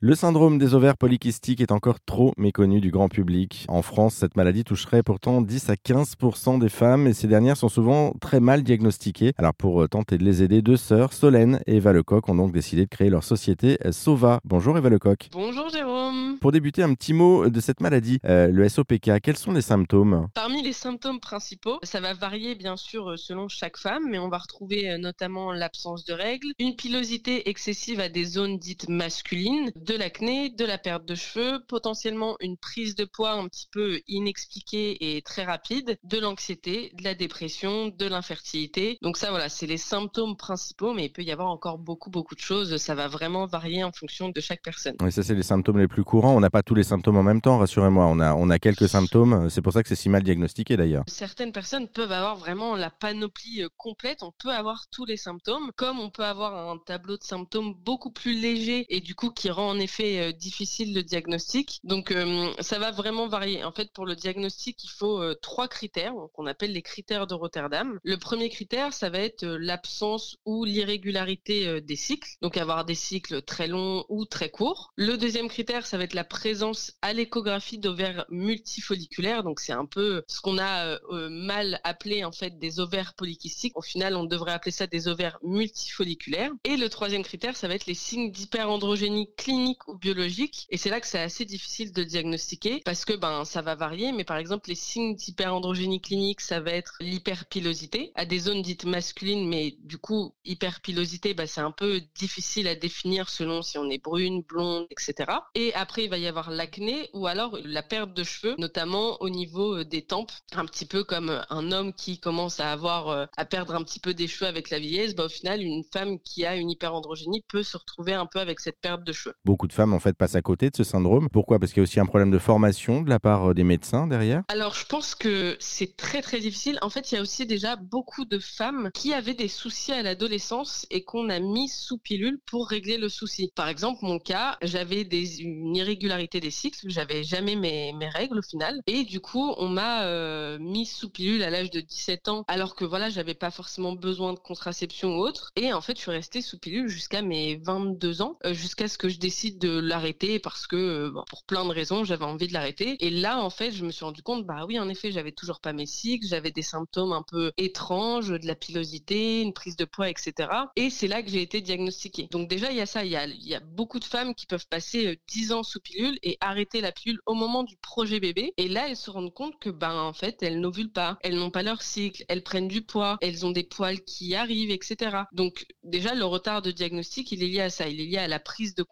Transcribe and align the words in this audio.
Le 0.00 0.14
syndrome 0.14 0.58
des 0.58 0.74
ovaires 0.74 0.96
polykystiques 0.96 1.60
est 1.60 1.72
encore 1.72 1.98
trop 1.98 2.32
méconnu 2.36 2.80
du 2.80 2.92
grand 2.92 3.08
public. 3.08 3.64
En 3.66 3.82
France, 3.82 4.14
cette 4.14 4.36
maladie 4.36 4.62
toucherait 4.62 5.02
pourtant 5.02 5.42
10 5.42 5.70
à 5.70 5.74
15% 5.74 6.60
des 6.60 6.68
femmes 6.68 7.08
et 7.08 7.12
ces 7.12 7.26
dernières 7.26 7.56
sont 7.56 7.68
souvent 7.68 8.12
très 8.20 8.38
mal 8.38 8.62
diagnostiquées. 8.62 9.32
Alors 9.38 9.54
pour 9.54 9.82
euh, 9.82 9.88
tenter 9.88 10.16
de 10.16 10.22
les 10.22 10.44
aider, 10.44 10.62
deux 10.62 10.76
sœurs, 10.76 11.12
Solène 11.12 11.60
et 11.66 11.78
Eva 11.78 11.92
Lecoq, 11.92 12.28
ont 12.28 12.36
donc 12.36 12.52
décidé 12.52 12.84
de 12.84 12.88
créer 12.88 13.10
leur 13.10 13.24
société 13.24 13.76
euh, 13.84 13.90
Sova. 13.90 14.38
Bonjour 14.44 14.78
Eva 14.78 14.88
Lecoq. 14.88 15.30
Bonjour 15.32 15.68
Jérôme. 15.68 16.38
Pour 16.40 16.52
débuter, 16.52 16.84
un 16.84 16.94
petit 16.94 17.12
mot 17.12 17.48
de 17.48 17.58
cette 17.58 17.80
maladie, 17.80 18.20
euh, 18.24 18.46
le 18.52 18.68
SOPK. 18.68 19.20
Quels 19.20 19.36
sont 19.36 19.50
les 19.50 19.62
symptômes? 19.62 20.28
Parmi 20.32 20.62
les 20.62 20.74
symptômes 20.74 21.18
principaux, 21.18 21.80
ça 21.82 21.98
va 21.98 22.14
varier 22.14 22.54
bien 22.54 22.76
sûr 22.76 23.18
selon 23.18 23.48
chaque 23.48 23.76
femme, 23.76 24.04
mais 24.08 24.20
on 24.20 24.28
va 24.28 24.38
retrouver 24.38 24.96
notamment 24.96 25.50
l'absence 25.52 26.04
de 26.04 26.12
règles, 26.12 26.52
une 26.60 26.76
pilosité 26.76 27.48
excessive 27.48 27.98
à 27.98 28.08
des 28.08 28.24
zones 28.24 28.58
dites 28.58 28.88
masculines, 28.88 29.72
de 29.88 29.96
l'acné, 29.96 30.50
de 30.50 30.66
la 30.66 30.76
perte 30.76 31.06
de 31.06 31.14
cheveux, 31.14 31.64
potentiellement 31.66 32.36
une 32.40 32.58
prise 32.58 32.94
de 32.94 33.06
poids 33.06 33.32
un 33.32 33.48
petit 33.48 33.68
peu 33.72 34.00
inexpliquée 34.06 35.16
et 35.16 35.22
très 35.22 35.44
rapide, 35.44 35.98
de 36.04 36.18
l'anxiété, 36.18 36.92
de 36.98 37.04
la 37.04 37.14
dépression, 37.14 37.88
de 37.88 38.06
l'infertilité. 38.06 38.98
Donc 39.00 39.16
ça 39.16 39.30
voilà, 39.30 39.48
c'est 39.48 39.66
les 39.66 39.78
symptômes 39.78 40.36
principaux, 40.36 40.92
mais 40.92 41.06
il 41.06 41.08
peut 41.12 41.22
y 41.22 41.32
avoir 41.32 41.48
encore 41.48 41.78
beaucoup 41.78 42.10
beaucoup 42.10 42.34
de 42.34 42.40
choses. 42.40 42.76
Ça 42.76 42.94
va 42.94 43.08
vraiment 43.08 43.46
varier 43.46 43.82
en 43.82 43.90
fonction 43.90 44.28
de 44.28 44.40
chaque 44.40 44.60
personne. 44.62 44.94
Oui, 45.00 45.10
ça 45.10 45.22
c'est 45.22 45.34
les 45.34 45.42
symptômes 45.42 45.78
les 45.78 45.88
plus 45.88 46.04
courants. 46.04 46.36
On 46.36 46.40
n'a 46.40 46.50
pas 46.50 46.62
tous 46.62 46.74
les 46.74 46.82
symptômes 46.82 47.16
en 47.16 47.22
même 47.22 47.40
temps, 47.40 47.56
rassurez-moi. 47.56 48.04
On 48.06 48.20
a, 48.20 48.34
on 48.34 48.50
a 48.50 48.58
quelques 48.58 48.90
symptômes. 48.90 49.48
C'est 49.48 49.62
pour 49.62 49.72
ça 49.72 49.82
que 49.82 49.88
c'est 49.88 49.96
si 49.96 50.10
mal 50.10 50.22
diagnostiqué 50.22 50.76
d'ailleurs. 50.76 51.04
Certaines 51.06 51.52
personnes 51.52 51.88
peuvent 51.88 52.12
avoir 52.12 52.36
vraiment 52.36 52.76
la 52.76 52.90
panoplie 52.90 53.62
euh, 53.62 53.68
complète. 53.78 54.22
On 54.22 54.32
peut 54.38 54.50
avoir 54.50 54.84
tous 54.90 55.06
les 55.06 55.16
symptômes, 55.16 55.70
comme 55.76 55.98
on 55.98 56.10
peut 56.10 56.24
avoir 56.24 56.70
un 56.70 56.76
tableau 56.76 57.16
de 57.16 57.24
symptômes 57.24 57.72
beaucoup 57.72 58.10
plus 58.10 58.38
léger 58.38 58.84
et 58.90 59.00
du 59.00 59.14
coup 59.14 59.30
qui 59.30 59.48
rend 59.48 59.77
effet 59.78 60.20
euh, 60.20 60.32
difficile 60.32 60.94
le 60.94 61.02
diagnostic. 61.02 61.80
Donc 61.84 62.10
euh, 62.10 62.52
ça 62.60 62.78
va 62.78 62.90
vraiment 62.90 63.28
varier. 63.28 63.64
En 63.64 63.72
fait, 63.72 63.92
pour 63.92 64.06
le 64.06 64.14
diagnostic, 64.14 64.82
il 64.84 64.90
faut 64.90 65.22
euh, 65.22 65.34
trois 65.40 65.68
critères 65.68 66.14
qu'on 66.34 66.46
appelle 66.46 66.72
les 66.72 66.82
critères 66.82 67.26
de 67.26 67.34
Rotterdam. 67.34 67.98
Le 68.02 68.16
premier 68.16 68.48
critère, 68.48 68.92
ça 68.92 69.10
va 69.10 69.18
être 69.18 69.44
l'absence 69.44 70.36
ou 70.44 70.64
l'irrégularité 70.64 71.80
des 71.80 71.96
cycles, 71.96 72.30
donc 72.42 72.56
avoir 72.56 72.84
des 72.84 72.94
cycles 72.94 73.42
très 73.42 73.66
longs 73.66 74.04
ou 74.08 74.24
très 74.24 74.50
courts. 74.50 74.92
Le 74.96 75.16
deuxième 75.16 75.48
critère, 75.48 75.86
ça 75.86 75.98
va 75.98 76.04
être 76.04 76.14
la 76.14 76.24
présence 76.24 76.92
à 77.02 77.12
l'échographie 77.12 77.78
d'ovaires 77.78 78.24
multifolliculaires, 78.30 79.42
donc 79.42 79.60
c'est 79.60 79.72
un 79.72 79.86
peu 79.86 80.22
ce 80.28 80.40
qu'on 80.40 80.58
a 80.58 80.98
mal 81.28 81.80
appelé 81.84 82.24
en 82.24 82.32
fait 82.32 82.58
des 82.58 82.80
ovaires 82.80 83.14
polykystiques. 83.14 83.76
Au 83.76 83.82
final, 83.82 84.16
on 84.16 84.24
devrait 84.24 84.52
appeler 84.52 84.72
ça 84.72 84.86
des 84.86 85.08
ovaires 85.08 85.38
multifolliculaires. 85.42 86.52
Et 86.64 86.76
le 86.76 86.88
troisième 86.88 87.22
critère, 87.22 87.56
ça 87.56 87.68
va 87.68 87.74
être 87.74 87.86
les 87.86 87.94
signes 87.94 88.30
d'hyperandrogénie 88.30 89.28
clinique 89.36 89.67
ou 89.86 89.96
biologique. 89.96 90.66
Et 90.70 90.76
c'est 90.76 90.90
là 90.90 91.00
que 91.00 91.06
c'est 91.06 91.20
assez 91.20 91.44
difficile 91.44 91.92
de 91.92 92.02
diagnostiquer 92.02 92.82
parce 92.84 93.04
que 93.04 93.14
ben 93.14 93.44
ça 93.44 93.62
va 93.62 93.74
varier. 93.74 94.12
Mais 94.12 94.24
par 94.24 94.36
exemple, 94.36 94.68
les 94.68 94.74
signes 94.74 95.14
d'hyperandrogénie 95.14 96.00
clinique, 96.00 96.40
ça 96.40 96.60
va 96.60 96.72
être 96.72 96.96
l'hyperpilosité 97.00 98.12
à 98.14 98.24
des 98.24 98.38
zones 98.38 98.62
dites 98.62 98.84
masculines, 98.84 99.48
mais 99.48 99.76
du 99.80 99.98
coup 99.98 100.34
hyperpilosité, 100.44 101.34
ben, 101.34 101.46
c'est 101.46 101.60
un 101.60 101.70
peu 101.70 102.00
difficile 102.14 102.68
à 102.68 102.74
définir 102.74 103.28
selon 103.28 103.62
si 103.62 103.78
on 103.78 103.88
est 103.90 104.02
brune, 104.02 104.42
blonde, 104.42 104.86
etc. 104.90 105.32
Et 105.54 105.74
après, 105.74 106.04
il 106.04 106.10
va 106.10 106.18
y 106.18 106.26
avoir 106.26 106.50
l'acné 106.50 107.10
ou 107.12 107.26
alors 107.26 107.58
la 107.64 107.82
perte 107.82 108.14
de 108.14 108.24
cheveux, 108.24 108.54
notamment 108.58 109.20
au 109.20 109.28
niveau 109.28 109.78
euh, 109.78 109.84
des 109.84 110.02
tempes, 110.02 110.32
un 110.52 110.64
petit 110.64 110.86
peu 110.86 111.04
comme 111.04 111.30
euh, 111.30 111.42
un 111.50 111.72
homme 111.72 111.92
qui 111.92 112.18
commence 112.18 112.60
à 112.60 112.72
avoir 112.72 113.08
euh, 113.08 113.26
à 113.36 113.44
perdre 113.44 113.74
un 113.74 113.82
petit 113.82 114.00
peu 114.00 114.14
des 114.14 114.28
cheveux 114.28 114.48
avec 114.48 114.70
la 114.70 114.78
vieillesse. 114.78 115.14
Ben, 115.14 115.24
au 115.24 115.28
final, 115.28 115.62
une 115.62 115.84
femme 115.84 116.18
qui 116.20 116.44
a 116.44 116.56
une 116.56 116.70
hyperandrogénie 116.70 117.44
peut 117.48 117.62
se 117.62 117.76
retrouver 117.76 118.14
un 118.14 118.26
peu 118.26 118.40
avec 118.40 118.60
cette 118.60 118.80
perte 118.80 119.04
de 119.04 119.12
cheveux. 119.12 119.34
Beaucoup 119.58 119.66
de 119.66 119.72
femmes 119.72 119.92
en 119.92 119.98
fait 119.98 120.16
passent 120.16 120.36
à 120.36 120.40
côté 120.40 120.70
de 120.70 120.76
ce 120.76 120.84
syndrome. 120.84 121.28
Pourquoi? 121.32 121.58
Parce 121.58 121.72
qu'il 121.72 121.80
y 121.80 121.82
a 121.82 121.82
aussi 121.82 121.98
un 121.98 122.06
problème 122.06 122.30
de 122.30 122.38
formation 122.38 123.02
de 123.02 123.10
la 123.10 123.18
part 123.18 123.50
euh, 123.50 123.54
des 123.54 123.64
médecins 123.64 124.06
derrière 124.06 124.44
Alors 124.46 124.72
je 124.74 124.86
pense 124.86 125.16
que 125.16 125.56
c'est 125.58 125.96
très 125.96 126.22
très 126.22 126.38
difficile. 126.38 126.78
En 126.80 126.90
fait, 126.90 127.10
il 127.10 127.16
y 127.16 127.18
a 127.18 127.22
aussi 127.22 127.44
déjà 127.44 127.74
beaucoup 127.74 128.24
de 128.24 128.38
femmes 128.38 128.90
qui 128.94 129.12
avaient 129.12 129.34
des 129.34 129.48
soucis 129.48 129.90
à 129.90 130.00
l'adolescence 130.04 130.86
et 130.92 131.02
qu'on 131.02 131.28
a 131.28 131.40
mis 131.40 131.68
sous 131.68 131.98
pilule 131.98 132.38
pour 132.46 132.68
régler 132.68 132.98
le 132.98 133.08
souci. 133.08 133.50
Par 133.56 133.66
exemple, 133.66 133.98
mon 134.02 134.20
cas, 134.20 134.58
j'avais 134.62 135.02
une 135.02 135.74
irrégularité 135.74 136.38
des 136.38 136.52
cycles, 136.52 136.78
j'avais 136.86 137.24
jamais 137.24 137.56
mes, 137.56 137.92
mes, 137.94 138.10
règles 138.10 138.38
au 138.38 138.42
final. 138.42 138.80
Et 138.86 139.02
du 139.02 139.18
coup, 139.18 139.54
on 139.58 139.66
m'a 139.66 140.04
euh, 140.04 140.60
mis 140.60 140.86
sous 140.86 141.10
pilule 141.10 141.42
à 141.42 141.50
l'âge 141.50 141.72
de 141.72 141.80
17 141.80 142.28
ans 142.28 142.44
alors 142.46 142.76
que 142.76 142.84
voilà, 142.84 143.10
j'avais 143.10 143.34
pas 143.34 143.50
forcément 143.50 143.94
besoin 143.94 144.34
de 144.34 144.38
contraception 144.38 145.16
ou 145.16 145.22
autre. 145.22 145.50
Et 145.56 145.72
en 145.72 145.80
fait, 145.80 145.96
je 145.96 146.02
suis 146.02 146.12
restée 146.12 146.42
sous 146.42 146.60
pilule 146.60 146.86
jusqu'à 146.86 147.22
mes 147.22 147.56
22 147.56 148.22
ans, 148.22 148.38
euh, 148.46 148.54
jusqu'à 148.54 148.86
ce 148.86 148.96
que 148.98 149.08
je 149.08 149.18
décide 149.18 149.47
de 149.52 149.78
l'arrêter 149.78 150.38
parce 150.38 150.66
que 150.66 150.76
euh, 150.76 151.22
pour 151.28 151.44
plein 151.44 151.64
de 151.64 151.70
raisons 151.70 152.04
j'avais 152.04 152.24
envie 152.24 152.48
de 152.48 152.52
l'arrêter. 152.52 152.96
Et 153.04 153.10
là 153.10 153.40
en 153.40 153.50
fait 153.50 153.70
je 153.70 153.84
me 153.84 153.90
suis 153.90 154.04
rendu 154.04 154.22
compte 154.22 154.46
bah 154.46 154.64
oui 154.66 154.78
en 154.78 154.88
effet 154.88 155.12
j'avais 155.12 155.32
toujours 155.32 155.60
pas 155.60 155.72
mes 155.72 155.86
cycles 155.86 156.26
j'avais 156.26 156.50
des 156.50 156.62
symptômes 156.62 157.12
un 157.12 157.22
peu 157.22 157.52
étranges 157.56 158.28
de 158.28 158.46
la 158.46 158.54
pilosité 158.54 159.42
une 159.42 159.52
prise 159.52 159.76
de 159.76 159.84
poids 159.84 160.10
etc 160.10 160.48
et 160.76 160.90
c'est 160.90 161.08
là 161.08 161.22
que 161.22 161.30
j'ai 161.30 161.42
été 161.42 161.60
diagnostiquée. 161.60 162.28
Donc 162.30 162.48
déjà 162.48 162.70
il 162.70 162.76
y 162.76 162.80
a 162.80 162.86
ça 162.86 163.04
il 163.04 163.10
y 163.10 163.16
a, 163.16 163.26
y 163.26 163.54
a 163.54 163.60
beaucoup 163.60 163.98
de 163.98 164.04
femmes 164.04 164.34
qui 164.34 164.46
peuvent 164.46 164.68
passer 164.68 165.20
10 165.28 165.52
euh, 165.52 165.56
ans 165.56 165.62
sous 165.62 165.80
pilule 165.80 166.18
et 166.22 166.36
arrêter 166.40 166.80
la 166.80 166.92
pilule 166.92 167.20
au 167.26 167.34
moment 167.34 167.64
du 167.64 167.76
projet 167.76 168.20
bébé. 168.20 168.52
Et 168.56 168.68
là 168.68 168.88
elles 168.88 168.96
se 168.96 169.10
rendent 169.10 169.34
compte 169.34 169.58
que 169.58 169.70
ben 169.70 169.94
en 169.94 170.12
fait 170.12 170.42
elles 170.42 170.60
n'ovulent 170.60 170.92
pas. 170.92 171.18
Elles 171.22 171.36
n'ont 171.36 171.50
pas 171.50 171.62
leur 171.62 171.82
cycle. 171.82 172.24
Elles 172.28 172.42
prennent 172.42 172.68
du 172.68 172.82
poids. 172.82 173.18
Elles 173.20 173.46
ont 173.46 173.50
des 173.50 173.64
poils 173.64 174.00
qui 174.02 174.34
arrivent 174.34 174.70
etc 174.70 175.18
donc 175.32 175.66
déjà 175.82 176.14
le 176.14 176.24
retard 176.24 176.62
de 176.62 176.70
diagnostic 176.70 177.32
il 177.32 177.42
est 177.42 177.48
lié 177.48 177.60
à 177.60 177.70
ça. 177.70 177.88
Il 177.88 178.00
est 178.00 178.06
lié 178.06 178.18
à 178.18 178.28
la 178.28 178.40
prise 178.40 178.74
de 178.74 178.82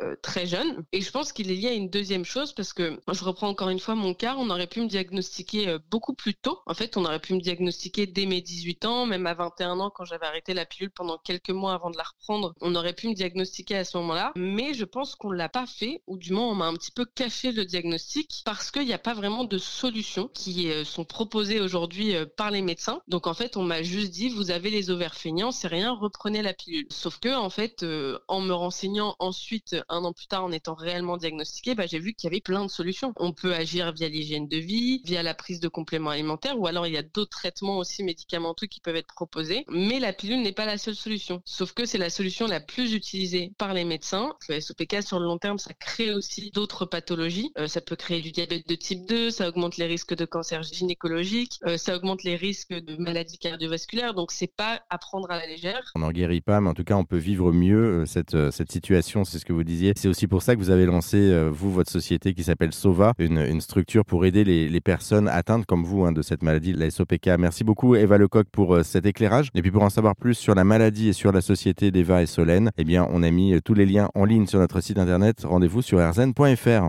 euh, 0.00 0.16
très 0.22 0.46
jeune. 0.46 0.84
Et 0.92 1.00
je 1.00 1.10
pense 1.10 1.32
qu'il 1.32 1.50
est 1.50 1.54
lié 1.54 1.68
à 1.68 1.72
une 1.72 1.90
deuxième 1.90 2.24
chose 2.24 2.52
parce 2.52 2.72
que 2.72 2.98
je 3.12 3.24
reprends 3.24 3.48
encore 3.48 3.68
une 3.68 3.78
fois 3.78 3.94
mon 3.94 4.14
cas, 4.14 4.36
on 4.38 4.50
aurait 4.50 4.66
pu 4.66 4.80
me 4.80 4.86
diagnostiquer 4.86 5.68
euh, 5.68 5.78
beaucoup 5.90 6.14
plus 6.14 6.34
tôt. 6.34 6.60
En 6.66 6.74
fait, 6.74 6.96
on 6.96 7.04
aurait 7.04 7.20
pu 7.20 7.34
me 7.34 7.40
diagnostiquer 7.40 8.06
dès 8.06 8.26
mes 8.26 8.40
18 8.40 8.84
ans, 8.84 9.06
même 9.06 9.26
à 9.26 9.34
21 9.34 9.78
ans 9.80 9.90
quand 9.90 10.04
j'avais 10.04 10.26
arrêté 10.26 10.54
la 10.54 10.64
pilule 10.64 10.90
pendant 10.90 11.18
quelques 11.18 11.50
mois 11.50 11.74
avant 11.74 11.90
de 11.90 11.96
la 11.96 12.04
reprendre. 12.04 12.54
On 12.60 12.74
aurait 12.74 12.94
pu 12.94 13.08
me 13.08 13.14
diagnostiquer 13.14 13.76
à 13.76 13.84
ce 13.84 13.96
moment-là, 13.98 14.32
mais 14.36 14.74
je 14.74 14.84
pense 14.84 15.14
qu'on 15.14 15.30
l'a 15.30 15.48
pas 15.48 15.66
fait 15.66 16.02
ou 16.06 16.16
du 16.16 16.32
moins 16.32 16.46
on 16.46 16.54
m'a 16.54 16.66
un 16.66 16.74
petit 16.74 16.92
peu 16.92 17.04
caché 17.04 17.52
le 17.52 17.64
diagnostic 17.64 18.42
parce 18.44 18.70
qu'il 18.70 18.86
n'y 18.86 18.92
a 18.92 18.98
pas 18.98 19.14
vraiment 19.14 19.44
de 19.44 19.58
solutions 19.58 20.28
qui 20.28 20.70
euh, 20.70 20.84
sont 20.84 21.04
proposées 21.04 21.60
aujourd'hui 21.60 22.14
par 22.36 22.50
les 22.50 22.62
médecins. 22.62 23.02
Donc 23.08 23.26
en 23.26 23.34
fait, 23.34 23.56
on 23.56 23.62
m'a 23.62 23.82
juste 23.82 24.10
dit 24.10 24.28
vous 24.28 24.50
avez 24.50 24.70
les 24.70 24.90
ovaires 24.90 25.14
feignants, 25.14 25.50
c'est 25.50 25.68
rien, 25.68 25.92
reprenez 25.92 26.42
la 26.42 26.54
pilule. 26.54 26.86
Sauf 26.90 27.18
que 27.18 27.34
en 27.34 27.50
fait, 27.50 27.84
en 28.28 28.40
me 28.40 28.52
renseignant 28.52 29.16
ensuite 29.18 29.39
un 29.88 30.04
an 30.04 30.12
plus 30.12 30.26
tard 30.26 30.44
en 30.44 30.52
étant 30.52 30.74
réellement 30.74 31.16
diagnostiqué, 31.16 31.74
bah, 31.74 31.86
j'ai 31.86 31.98
vu 31.98 32.14
qu'il 32.14 32.28
y 32.28 32.32
avait 32.32 32.40
plein 32.40 32.64
de 32.64 32.70
solutions. 32.70 33.12
On 33.16 33.32
peut 33.32 33.54
agir 33.54 33.92
via 33.92 34.08
l'hygiène 34.08 34.48
de 34.48 34.56
vie, 34.56 35.02
via 35.04 35.22
la 35.22 35.34
prise 35.34 35.60
de 35.60 35.68
compléments 35.68 36.10
alimentaires, 36.10 36.58
ou 36.58 36.66
alors 36.66 36.86
il 36.86 36.92
y 36.92 36.98
a 36.98 37.02
d'autres 37.02 37.30
traitements 37.30 37.78
aussi 37.78 38.02
médicamenteux 38.02 38.66
qui 38.66 38.80
peuvent 38.80 38.96
être 38.96 39.14
proposés. 39.14 39.64
Mais 39.68 39.98
la 39.98 40.12
pilule 40.12 40.42
n'est 40.42 40.52
pas 40.52 40.66
la 40.66 40.78
seule 40.78 40.94
solution. 40.94 41.42
Sauf 41.44 41.72
que 41.72 41.84
c'est 41.84 41.98
la 41.98 42.10
solution 42.10 42.46
la 42.46 42.60
plus 42.60 42.94
utilisée 42.94 43.52
par 43.58 43.74
les 43.74 43.84
médecins. 43.84 44.34
Le 44.48 44.60
SOPK 44.60 45.02
sur 45.02 45.18
le 45.18 45.26
long 45.26 45.38
terme, 45.38 45.58
ça 45.58 45.72
crée 45.74 46.12
aussi 46.12 46.50
d'autres 46.50 46.86
pathologies. 46.86 47.52
Euh, 47.58 47.66
ça 47.66 47.80
peut 47.80 47.96
créer 47.96 48.20
du 48.20 48.32
diabète 48.32 48.68
de 48.68 48.74
type 48.74 49.06
2, 49.06 49.30
ça 49.30 49.48
augmente 49.48 49.76
les 49.76 49.86
risques 49.86 50.14
de 50.14 50.24
cancer 50.24 50.62
gynécologique, 50.62 51.58
euh, 51.66 51.76
ça 51.76 51.96
augmente 51.96 52.22
les 52.24 52.36
risques 52.36 52.72
de 52.72 52.96
maladies 52.96 53.38
cardiovasculaires. 53.38 54.14
Donc 54.14 54.32
c'est 54.32 54.54
pas 54.54 54.82
à 54.90 54.98
prendre 54.98 55.30
à 55.30 55.38
la 55.38 55.46
légère. 55.46 55.90
On 55.94 56.00
n'en 56.00 56.12
guérit 56.12 56.40
pas, 56.40 56.60
mais 56.60 56.70
en 56.70 56.74
tout 56.74 56.84
cas 56.84 56.94
on 56.94 57.04
peut 57.04 57.16
vivre 57.16 57.52
mieux 57.52 58.04
euh, 58.34 58.50
cette 58.50 58.72
situation. 58.72 59.24
C'est 59.30 59.38
ce 59.38 59.44
que 59.44 59.52
vous 59.52 59.64
disiez 59.64 59.80
c'est 59.96 60.08
aussi 60.08 60.26
pour 60.26 60.42
ça 60.42 60.54
que 60.54 60.60
vous 60.60 60.70
avez 60.70 60.86
lancé, 60.86 61.16
euh, 61.16 61.50
vous, 61.52 61.70
votre 61.70 61.90
société 61.90 62.34
qui 62.34 62.42
s'appelle 62.42 62.72
Sova, 62.72 63.12
une, 63.18 63.60
structure 63.60 64.04
pour 64.04 64.24
aider 64.24 64.44
les, 64.44 64.80
personnes 64.80 65.28
atteintes 65.28 65.66
comme 65.66 65.84
vous 65.84 66.04
hein, 66.04 66.12
de 66.12 66.22
cette 66.22 66.42
maladie, 66.42 66.72
la 66.72 66.90
SOPK. 66.90 67.28
Merci 67.38 67.64
beaucoup, 67.64 67.94
Eva 67.94 68.16
Lecoq, 68.16 68.46
pour 68.50 68.74
euh, 68.74 68.82
cet 68.82 69.04
éclairage. 69.04 69.50
Et 69.54 69.60
puis 69.60 69.70
pour 69.70 69.82
en 69.82 69.90
savoir 69.90 70.16
plus 70.16 70.34
sur 70.34 70.54
la 70.54 70.64
maladie 70.64 71.08
et 71.08 71.12
sur 71.12 71.32
la 71.32 71.42
société 71.42 71.90
d'Eva 71.90 72.22
et 72.22 72.26
Solène, 72.26 72.70
eh 72.78 72.84
bien, 72.84 73.06
on 73.10 73.22
a 73.22 73.30
mis 73.30 73.52
euh, 73.52 73.60
tous 73.62 73.74
les 73.74 73.84
liens 73.84 74.08
en 74.14 74.24
ligne 74.24 74.46
sur 74.46 74.58
notre 74.58 74.80
site 74.80 74.98
internet. 74.98 75.44
Rendez-vous 75.44 75.82
sur 75.82 75.98
rzn.fr. 75.98 76.88